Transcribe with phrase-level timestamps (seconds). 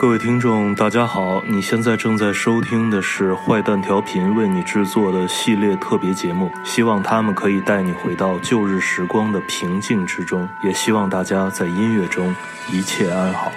[0.00, 1.42] 各位听众，大家好！
[1.46, 12.34] 你现在正在收听的是坏蛋调频为你制作的系列特别节目，希望他们可以带你回到旧日时光的平静之中，也希望大家在音乐中
[12.72, 13.52] 一切安好。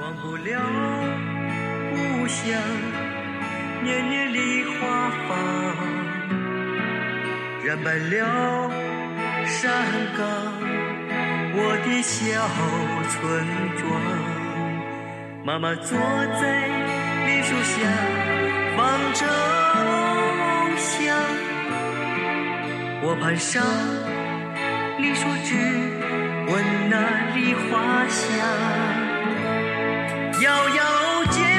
[0.00, 0.58] 忘不了
[1.90, 2.58] 故乡，
[3.82, 5.36] 年年梨花放，
[7.62, 8.70] 染白了
[9.44, 9.70] 山
[10.16, 10.26] 岗，
[11.52, 12.40] 我的小
[13.10, 13.46] 村
[13.76, 14.43] 庄。
[15.46, 16.66] 妈妈坐在
[17.26, 17.76] 梨树下，
[18.78, 19.26] 望着
[19.84, 21.14] 梦想。
[23.02, 23.62] 我攀上
[24.98, 25.54] 梨树枝，
[26.50, 26.96] 闻那
[27.34, 28.24] 梨花香。
[30.40, 30.82] 遥遥
[31.30, 31.53] 见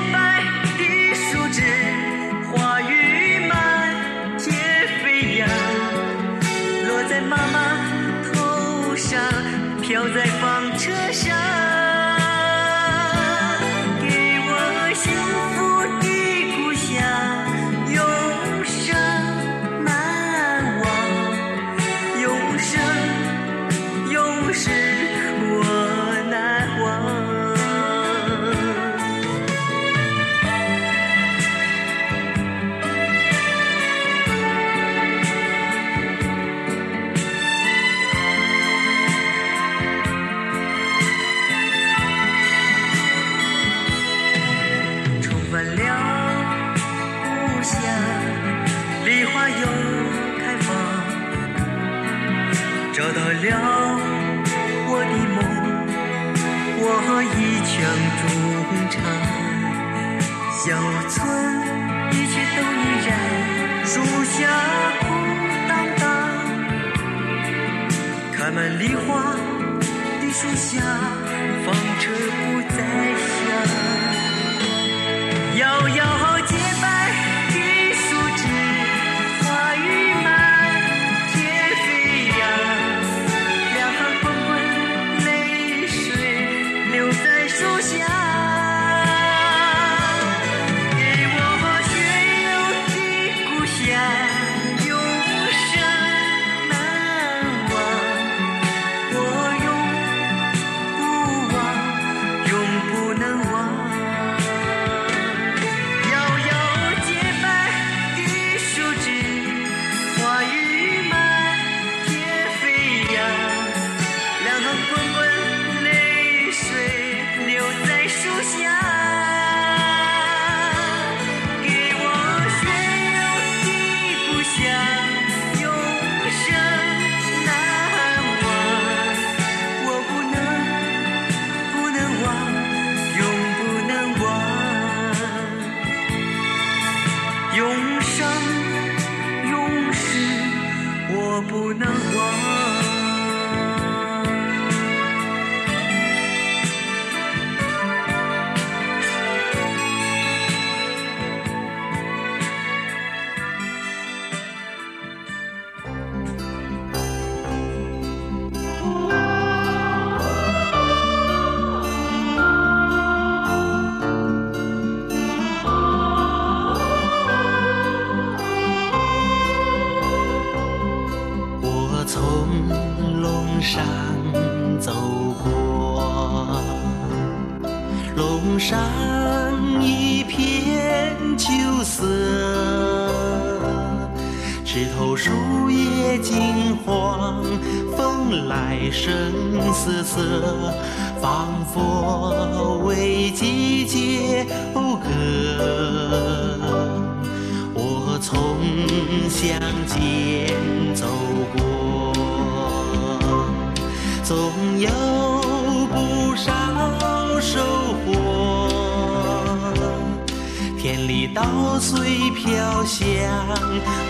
[210.85, 213.01] 田里稻穗飘香，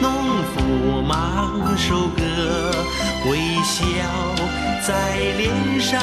[0.01, 0.11] 农
[0.43, 2.21] 夫忙收割，
[3.31, 3.85] 微笑。
[4.85, 5.97] 在脸上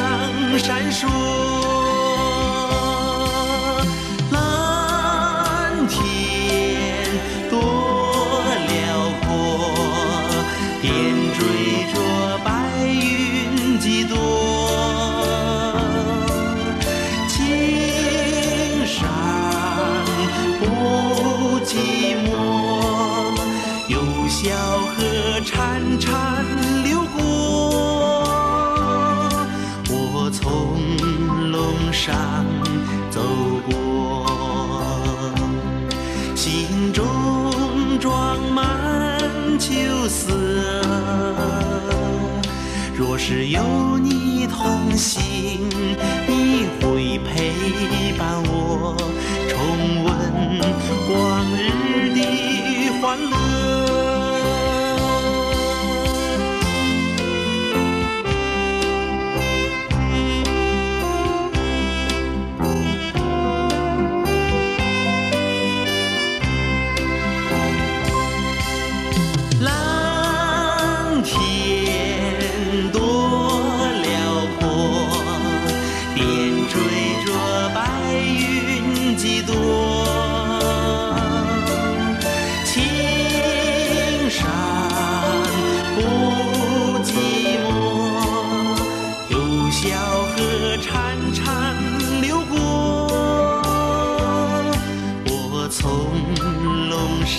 [0.58, 1.81] 闪烁。
[43.52, 45.20] 有你同行，
[46.26, 48.96] 你会陪伴我
[49.50, 50.08] 重温
[51.12, 51.81] 往日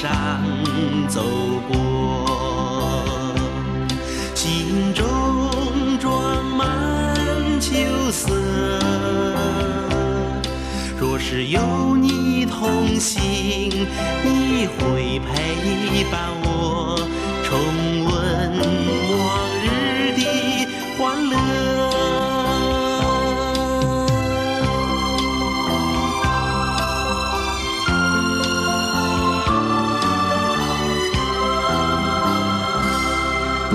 [0.03, 0.11] 上
[1.07, 1.23] 走
[1.71, 3.05] 过，
[4.35, 5.07] 心中
[5.97, 7.15] 装满
[7.61, 7.71] 秋
[8.11, 8.33] 色。
[10.99, 13.87] 若是有你同行，
[14.25, 16.99] 你会陪伴我
[17.45, 18.11] 重温
[19.19, 19.23] 往
[19.63, 20.21] 日的
[20.97, 21.72] 欢乐。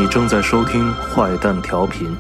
[0.08, 2.16] 正在收听坏蛋调频。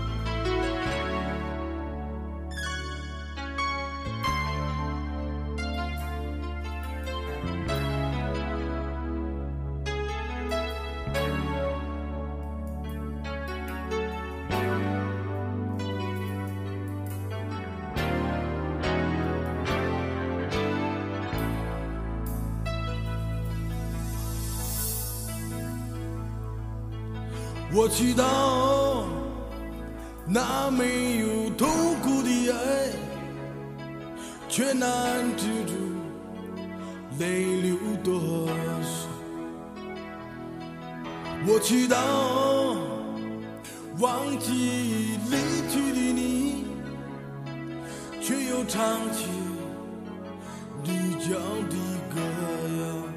[30.30, 31.66] 那没有痛
[32.02, 32.90] 苦的爱，
[34.46, 35.72] 却难止住
[37.18, 38.46] 泪流多
[38.82, 39.08] 少。
[41.46, 41.96] 我祈祷
[44.00, 45.36] 忘记离
[45.70, 46.66] 去的你，
[48.20, 49.24] 却又唱起
[50.84, 51.38] 离教
[51.70, 51.74] 的
[52.14, 52.20] 歌
[52.82, 53.07] 谣。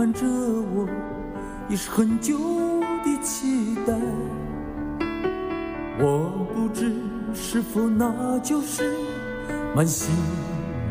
[0.00, 0.88] 伴着我
[1.68, 2.38] 已是很久
[3.04, 3.92] 的期待，
[5.98, 6.90] 我不知
[7.34, 8.96] 是否那就是
[9.76, 10.08] 满心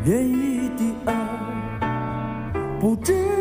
[0.06, 2.78] 涟漪的爱。
[2.78, 3.39] 不知。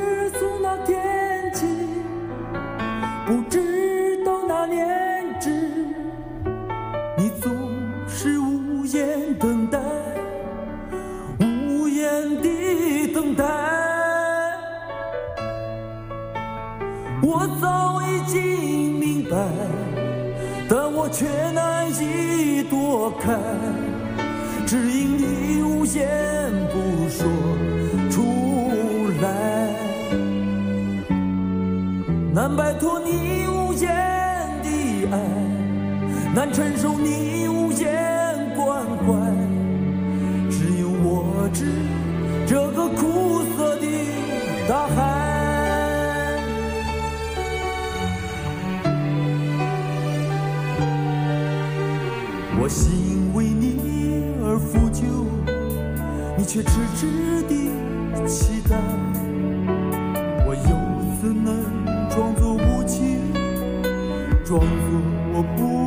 [56.40, 57.06] 你却痴痴
[57.50, 58.78] 的期待
[60.48, 60.72] 我又
[61.22, 63.34] 怎能装作无情
[64.46, 64.62] 装作
[65.34, 65.79] 我不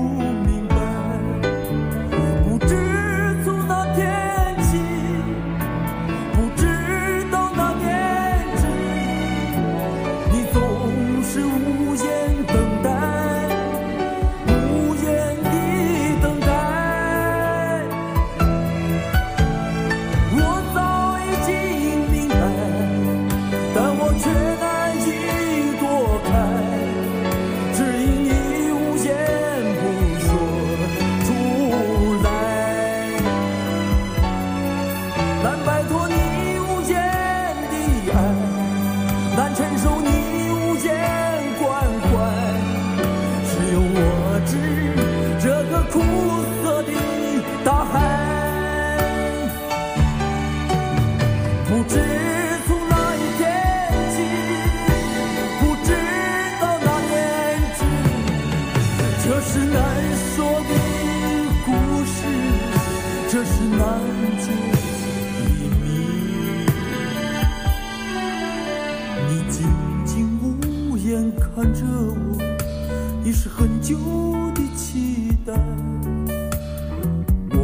[77.51, 77.57] 我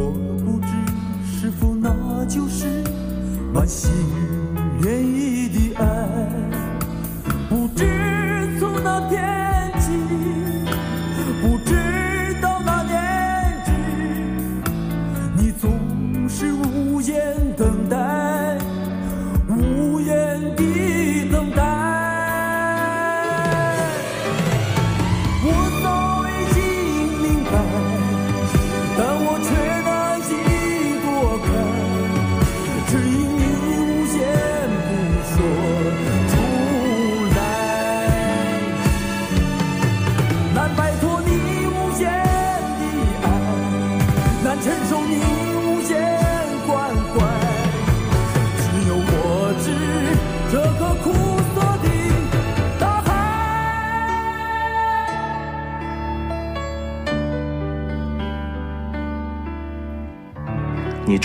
[0.43, 0.67] 不知
[1.25, 2.83] 是否，那就是
[3.53, 3.91] 满心
[4.81, 5.98] 涟漪的爱。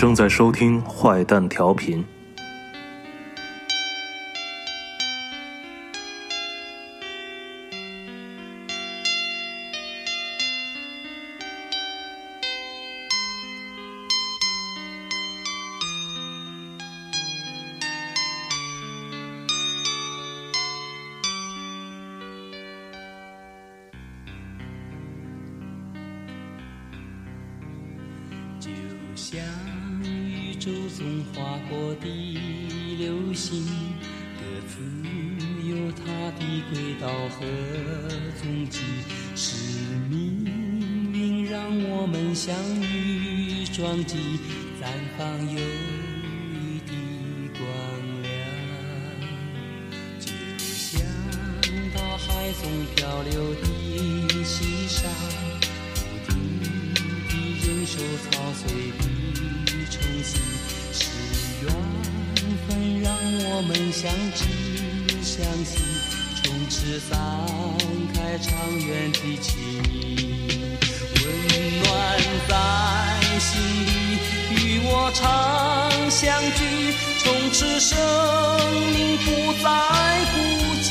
[0.05, 2.05] 正在收听坏蛋调频。
[28.59, 28.69] 就
[29.15, 29.54] 像
[30.65, 32.07] 手中划过的
[32.97, 33.63] 流星，
[34.39, 34.81] 各自
[35.69, 36.03] 有它
[36.39, 36.41] 的
[36.71, 37.45] 轨道和
[38.41, 38.79] 踪迹。
[39.35, 40.43] 是命
[41.13, 44.39] 运让我们相遇撞击，
[44.81, 45.59] 绽放友
[46.49, 46.91] 谊的
[47.59, 47.61] 光
[48.23, 48.33] 亮。
[50.19, 50.99] 就像
[51.93, 52.63] 大海中
[52.95, 55.07] 漂流的细沙。
[55.93, 56.33] 不停
[57.29, 57.99] 地忍受
[58.31, 58.65] 操碎
[58.97, 59.14] 的
[60.91, 60.99] 是
[61.61, 61.65] 缘
[62.67, 62.69] 分
[63.01, 64.39] 让我们相知
[65.21, 65.71] 相惜，
[66.43, 67.13] 从此散
[68.13, 69.51] 开长远的情
[69.91, 69.93] 谊，
[71.21, 71.25] 温
[71.83, 71.85] 暖
[72.47, 72.51] 在
[73.39, 73.49] 心
[73.85, 73.89] 里，
[74.51, 74.55] 与
[74.85, 75.21] 我常
[76.09, 76.59] 相聚，
[77.19, 77.97] 从此生
[78.93, 79.27] 命不
[79.63, 79.65] 再
[80.33, 80.35] 孤
[80.83, 80.87] 寂。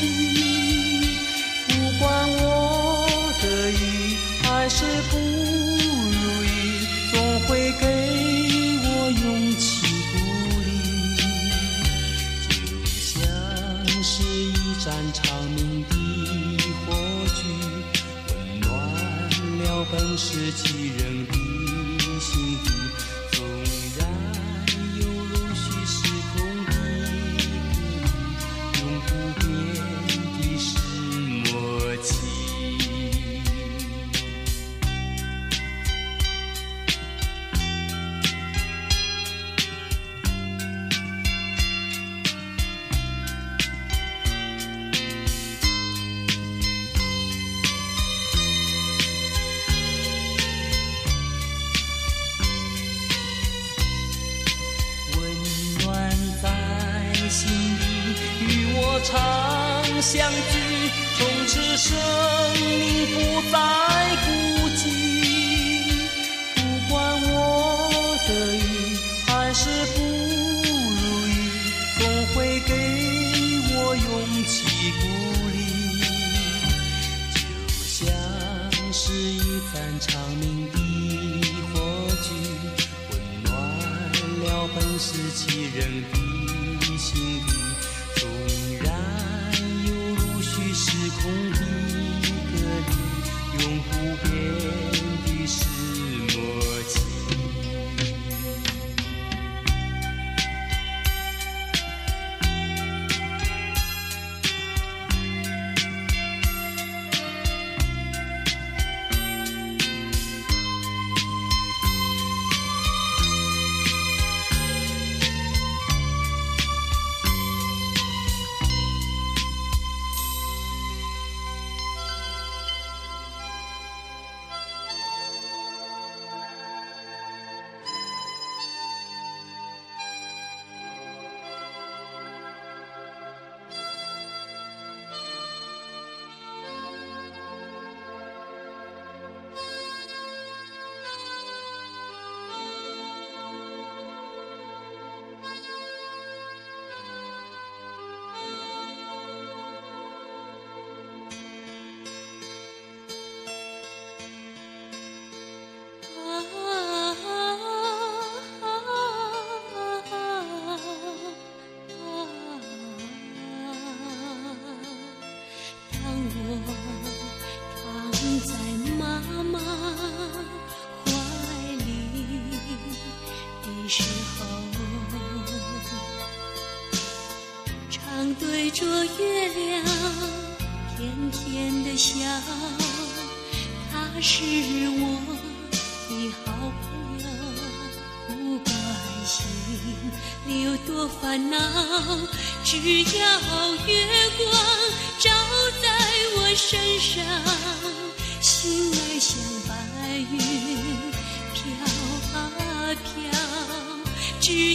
[1.67, 2.43] 不管我
[3.41, 3.73] 的意
[4.43, 5.13] 还是不
[20.17, 20.74] 世纪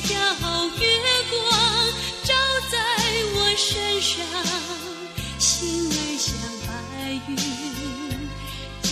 [0.08, 0.12] 月
[1.30, 1.40] 光
[2.22, 2.32] 照
[2.70, 2.78] 在
[3.34, 4.16] 我身上
[5.38, 6.28] 心儿像
[6.66, 6.70] 白
[7.28, 7.30] 云
[8.82, 8.88] 静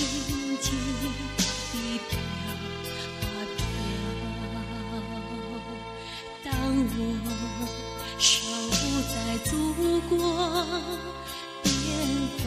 [0.61, 0.67] 静
[1.73, 1.75] 地
[2.09, 2.11] 飘
[3.23, 3.25] 啊
[3.57, 3.59] 飘
[6.45, 6.51] 当
[6.99, 7.01] 我
[8.19, 8.29] 守
[9.09, 9.51] 在祖
[10.09, 10.13] 国
[11.63, 11.67] 边
[12.39, 12.45] 防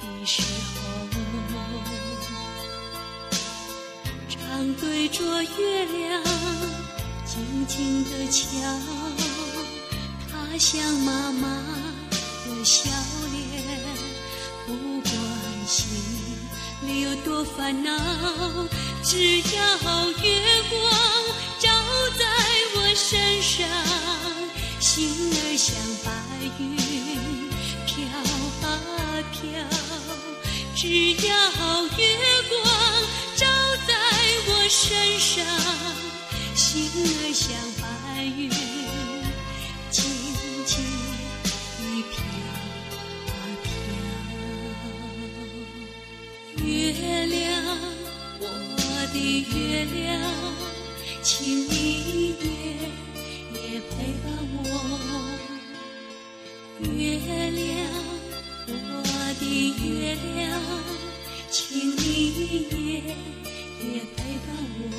[0.00, 0.42] 的时
[0.74, 0.78] 候
[4.48, 6.22] 常对着月亮
[7.26, 8.42] 静静的瞧，
[10.30, 11.48] 他像妈妈
[12.46, 12.88] 的笑
[13.30, 13.62] 脸，
[14.66, 15.12] 不管
[15.66, 15.86] 心
[16.86, 17.92] 里有多烦恼，
[19.04, 20.80] 只要月光
[21.58, 21.68] 照
[22.18, 22.24] 在
[22.74, 23.68] 我身上，
[24.80, 26.10] 心儿像白
[26.58, 26.74] 云
[27.86, 27.96] 飘
[28.66, 28.68] 啊
[29.30, 29.38] 飘。
[30.74, 32.00] 只要月
[32.48, 32.56] 光
[34.50, 35.44] 我身上，
[36.54, 37.46] 心儿像
[37.80, 37.84] 白
[38.24, 38.50] 云
[39.90, 40.02] 轻
[40.64, 40.72] 轻
[41.76, 41.80] 地
[42.10, 42.16] 飘
[43.28, 43.30] 啊
[43.62, 43.66] 飘。
[46.64, 46.66] 月
[47.26, 47.36] 亮，
[48.40, 48.44] 我
[49.12, 49.16] 的
[49.52, 50.08] 月亮，
[51.22, 51.28] 请
[51.68, 52.44] 你也
[53.52, 54.26] 也陪伴
[54.64, 54.66] 我。
[56.80, 57.06] 月
[57.50, 57.68] 亮，
[58.66, 59.02] 我
[59.38, 59.42] 的
[59.84, 59.86] 月
[60.36, 60.36] 亮，
[61.50, 61.56] 请
[61.96, 62.06] 你
[62.72, 63.14] 也
[63.80, 64.48] 也陪伴
[64.80, 64.90] 我，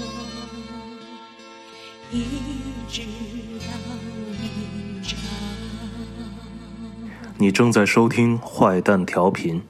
[2.11, 2.15] 一
[2.89, 3.01] 直
[3.59, 3.67] 到
[4.41, 5.15] 明朝。
[7.37, 9.61] 你正在收听坏蛋调频。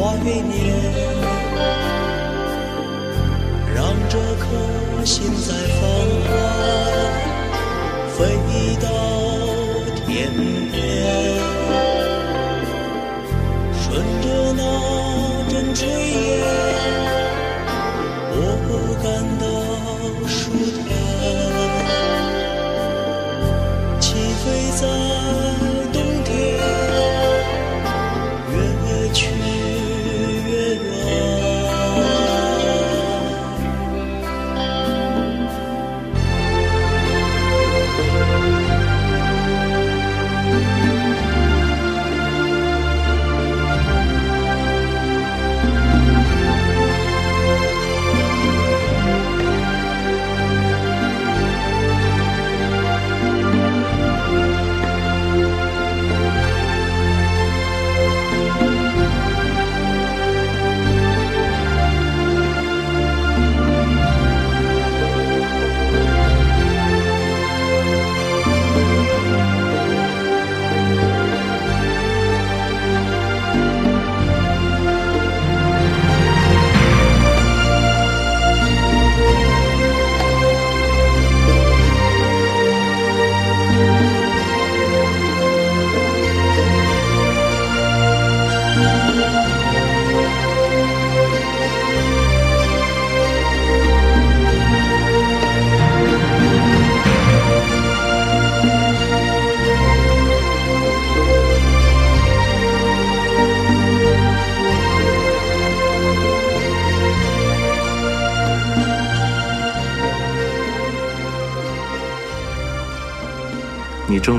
[0.00, 0.32] 怀念
[3.74, 5.82] 让这颗心在傍
[6.24, 6.32] 晚
[8.08, 8.16] 飞
[8.80, 8.88] 到
[10.06, 10.32] 天
[10.72, 10.74] 边
[13.78, 13.84] 顺
[14.22, 14.62] 着那
[15.50, 16.79] 阵炊烟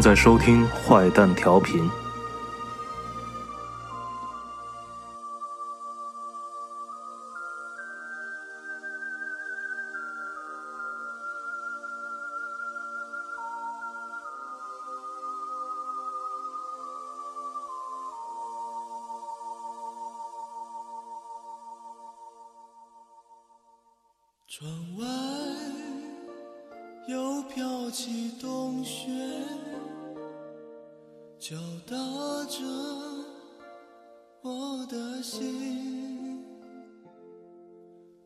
[0.02, 1.88] 正在收听坏蛋调频。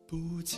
[0.06, 0.56] 不禁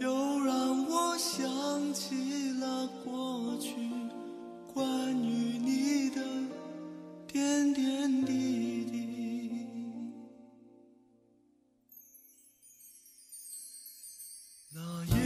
[0.00, 3.74] 又让我想起了过去
[4.72, 6.22] 关于你的
[7.26, 9.56] 点点滴滴。
[14.72, 15.22] 那夜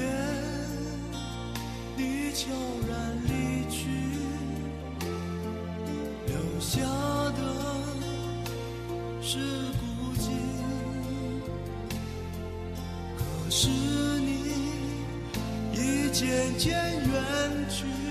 [1.96, 2.50] 你悄
[2.88, 3.05] 然
[13.58, 14.52] 是你
[15.72, 18.05] 已渐渐远去。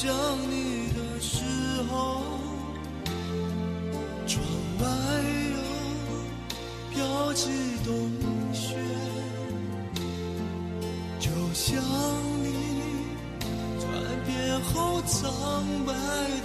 [0.00, 0.14] 想
[0.48, 1.42] 你的时
[1.90, 2.22] 候
[4.28, 4.40] 窗
[4.78, 4.86] 外
[5.50, 7.50] 又飘起
[7.84, 8.08] 冬
[8.52, 8.76] 雪
[11.18, 11.82] 就像
[12.44, 12.46] 你
[13.80, 13.90] 转
[14.24, 15.28] 变后苍
[15.84, 15.92] 白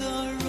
[0.02, 0.43] 的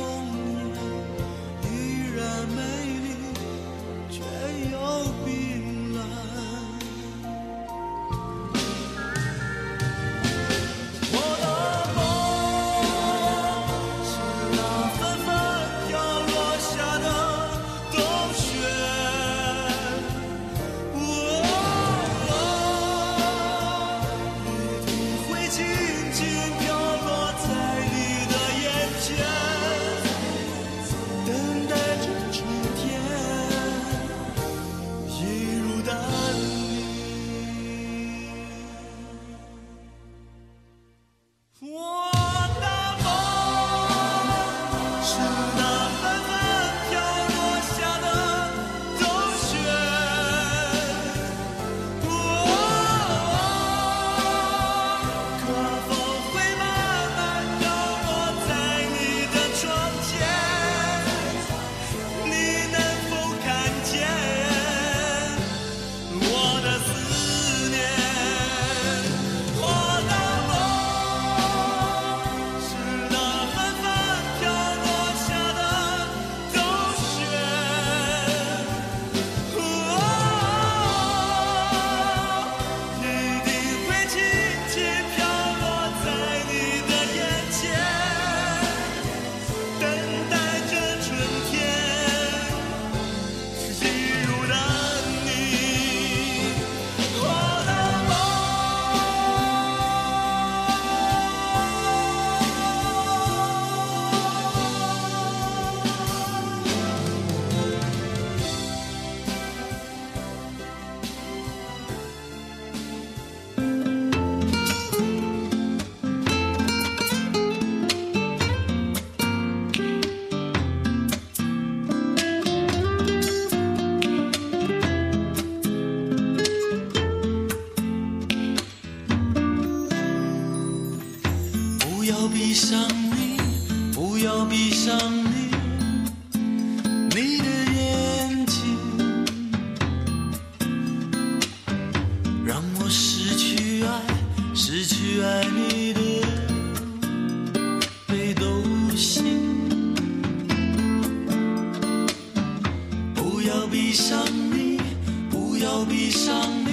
[153.75, 154.81] 闭上你
[155.29, 156.64] 不要闭上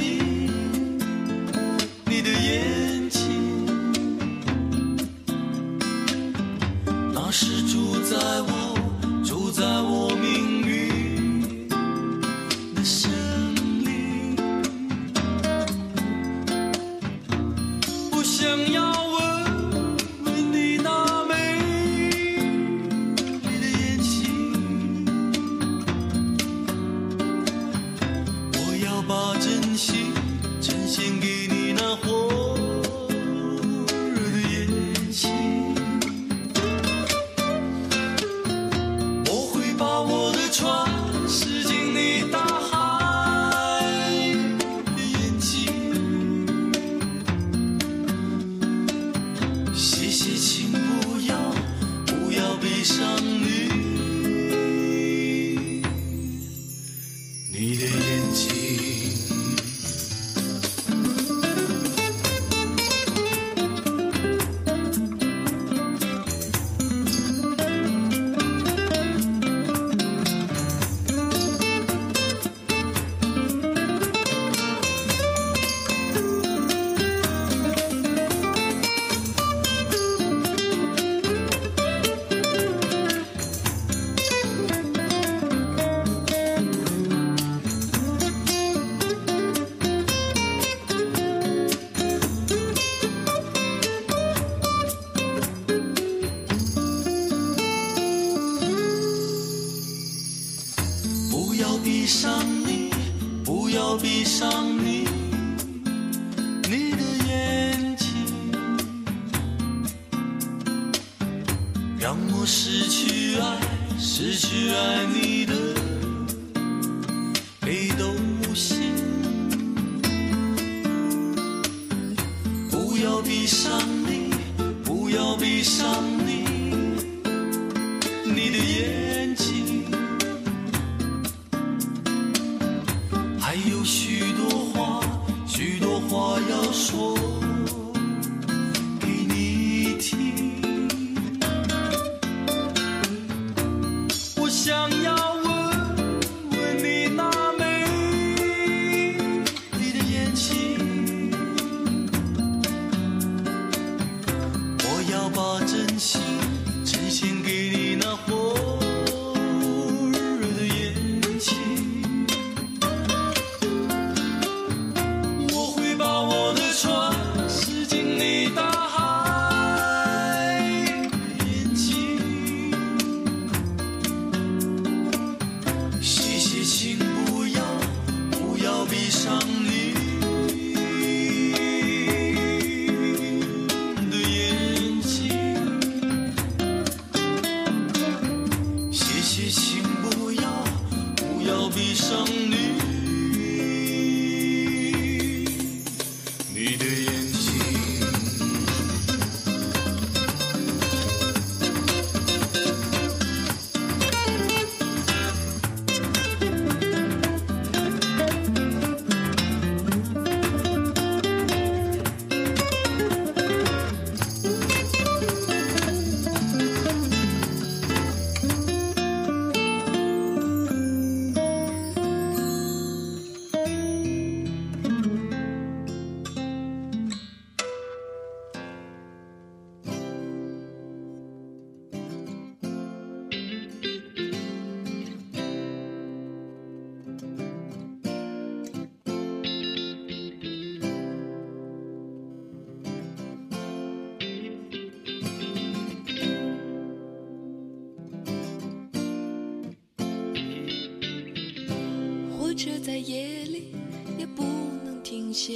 [255.33, 255.53] 歇。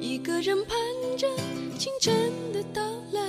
[0.00, 0.76] 一个人盼
[1.16, 1.28] 着
[1.78, 2.82] 清晨的到
[3.12, 3.20] 来，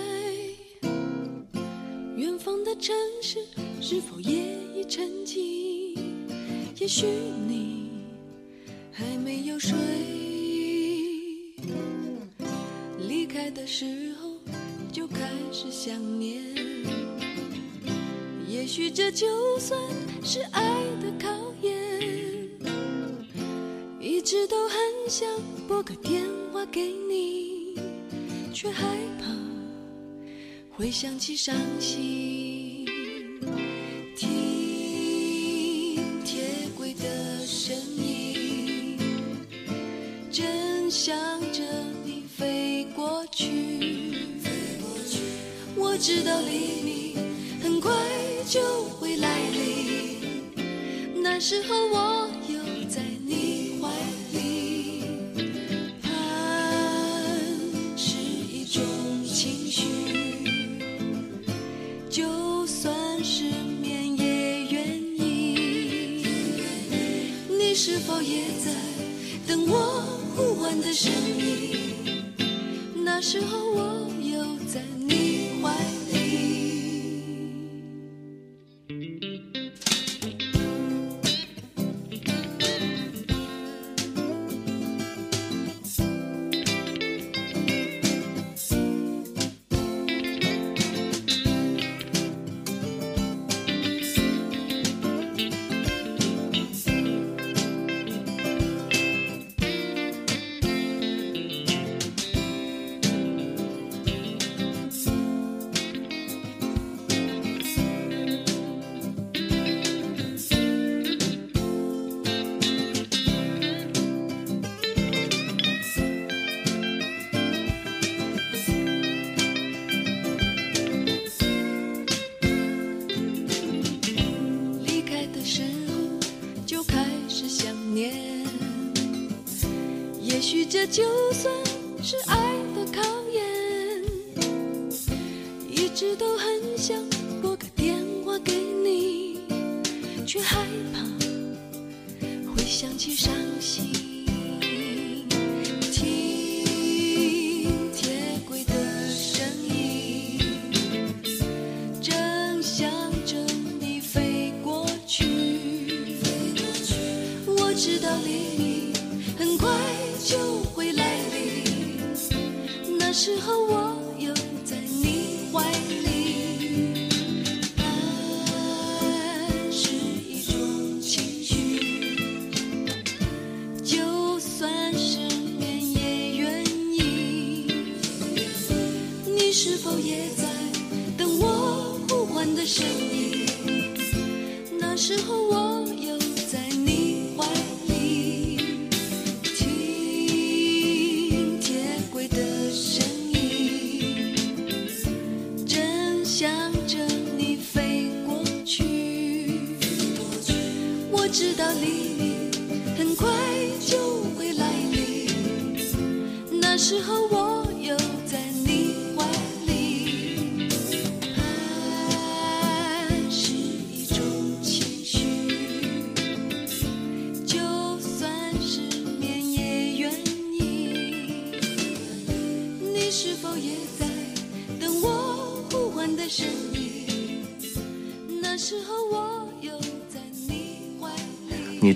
[2.16, 3.40] 远方的城市
[3.82, 5.98] 是否也已沉寂？
[6.80, 7.06] 也许
[7.48, 7.90] 你
[8.92, 9.78] 还没有睡，
[13.08, 14.38] 离开的时候
[14.92, 16.44] 就开始想念。
[18.48, 19.80] 也许这就算
[20.24, 21.43] 是爱的考。
[25.16, 25.30] 想
[25.68, 27.76] 拨个电话给你，
[28.52, 28.84] 却害
[29.20, 29.28] 怕
[30.76, 32.84] 会想起伤心。
[34.18, 38.98] 听铁轨的声音，
[40.32, 41.16] 正想
[41.52, 41.62] 着
[42.04, 43.52] 你飞过去。
[45.76, 47.18] 我知道黎明
[47.62, 47.94] 很快
[48.50, 52.23] 就会来临，那时候我。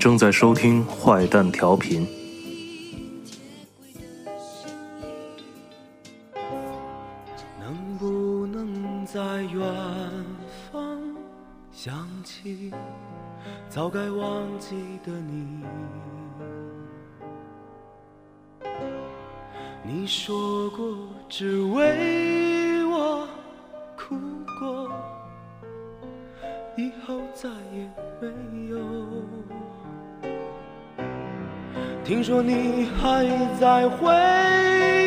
[0.07, 2.07] 正在收听坏蛋调频。
[7.59, 9.61] 能不能在远
[10.71, 10.97] 方
[11.73, 12.71] 想起
[13.67, 15.65] 早该忘记的你？
[19.83, 20.87] 你说过
[21.27, 23.27] 只为我
[23.97, 24.15] 哭
[24.57, 24.89] 过，
[26.77, 27.91] 以后再也
[28.21, 28.29] 没
[32.07, 33.27] 听说你还
[33.59, 34.07] 在回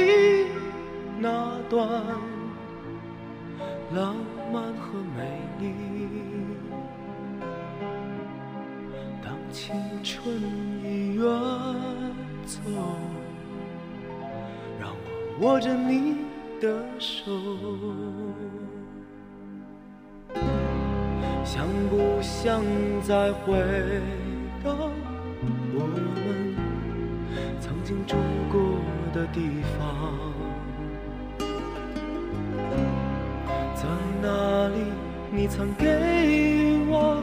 [0.06, 0.44] 忆
[1.18, 1.88] 那段
[3.94, 4.14] 浪
[4.52, 5.72] 漫和美丽。
[9.24, 9.74] 当青
[10.04, 10.36] 春
[10.84, 11.24] 已远
[12.44, 12.60] 走，
[14.78, 16.18] 让我握着你
[16.60, 17.32] 的手，
[21.46, 22.62] 想不想
[23.02, 23.56] 再回
[24.62, 24.90] 到
[28.06, 28.16] 住
[28.50, 28.60] 过
[29.12, 29.78] 的地方？
[33.74, 33.86] 在
[34.22, 34.76] 那里，
[35.30, 35.86] 你曾给
[36.88, 37.22] 我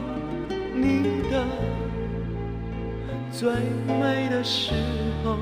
[0.74, 1.44] 你的
[3.30, 3.50] 最
[3.86, 4.72] 美的时
[5.24, 5.36] 候，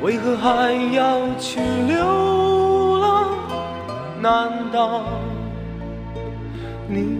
[0.00, 3.28] 为何还要去流浪？
[4.20, 5.04] 难道
[6.88, 7.17] 你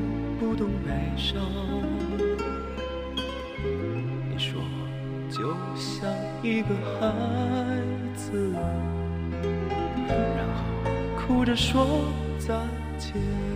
[6.48, 7.12] 一个孩
[8.16, 8.52] 子。
[10.36, 10.64] 然后
[11.16, 12.04] 哭着说
[12.38, 12.54] 再
[12.98, 13.47] 见。